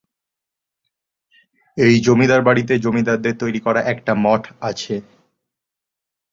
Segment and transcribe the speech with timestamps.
[1.77, 4.95] এই জমিদার বাড়িতে জমিদারদের তৈরি করা একটা মঠ আছে।